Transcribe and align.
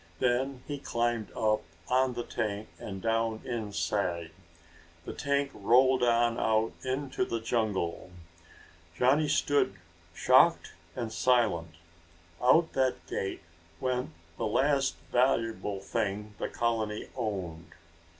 Then 0.17 0.63
he 0.67 0.79
climbed 0.79 1.31
up 1.37 1.61
on 1.87 2.15
the 2.15 2.23
tank 2.23 2.69
and 2.79 3.03
down 3.03 3.43
inside. 3.45 4.31
The 5.05 5.13
tank 5.13 5.51
rolled 5.53 6.01
on 6.01 6.39
out 6.39 6.71
into 6.83 7.23
the 7.23 7.39
jungle. 7.39 8.09
Johnny 8.97 9.27
stood, 9.27 9.75
shocked 10.15 10.71
and 10.95 11.13
silent. 11.13 11.75
Out 12.41 12.73
that 12.73 13.05
gate 13.05 13.43
went 13.79 14.09
the 14.39 14.47
last 14.47 14.95
valuable 15.11 15.79
thing 15.79 16.33
the 16.39 16.49
colony 16.49 17.09
owned! 17.15 17.75